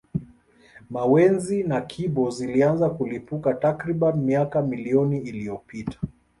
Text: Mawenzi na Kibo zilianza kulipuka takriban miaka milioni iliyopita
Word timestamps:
Mawenzi 0.89 1.63
na 1.63 1.81
Kibo 1.81 2.29
zilianza 2.29 2.89
kulipuka 2.89 3.53
takriban 3.53 4.17
miaka 4.17 4.61
milioni 4.61 5.19
iliyopita 5.21 5.99